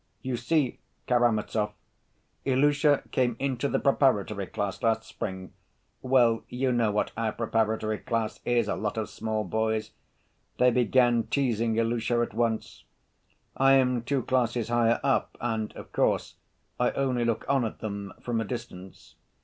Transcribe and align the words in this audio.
"You 0.23 0.35
see, 0.35 0.79
Karamazov, 1.05 1.73
Ilusha 2.43 3.03
came 3.11 3.35
into 3.37 3.67
the 3.69 3.77
preparatory 3.77 4.47
class 4.47 4.81
last 4.81 5.03
spring. 5.03 5.53
Well, 6.01 6.41
you 6.49 6.71
know 6.71 6.89
what 6.89 7.11
our 7.15 7.31
preparatory 7.33 7.99
class 7.99 8.39
is—a 8.43 8.75
lot 8.75 8.97
of 8.97 9.11
small 9.11 9.43
boys. 9.43 9.91
They 10.57 10.71
began 10.71 11.27
teasing 11.27 11.75
Ilusha 11.75 12.19
at 12.23 12.33
once. 12.33 12.83
I 13.55 13.73
am 13.73 14.01
two 14.01 14.23
classes 14.23 14.69
higher 14.69 14.99
up, 15.03 15.37
and, 15.39 15.71
of 15.75 15.91
course, 15.91 16.33
I 16.79 16.89
only 16.93 17.23
look 17.23 17.45
on 17.47 17.63
at 17.63 17.77
them 17.77 18.11
from 18.21 18.41
a 18.41 18.45
distance. 18.45 19.13